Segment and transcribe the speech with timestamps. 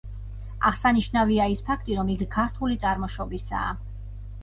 [0.69, 3.81] აღსანიშნავია ის ფაქტი, რომ იგი ქართული წარმოშობისაა.